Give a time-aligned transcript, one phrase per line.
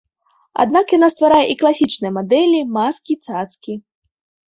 [0.63, 3.83] Аднак яна стварае і класічныя мадэлі, маскі, цацкі.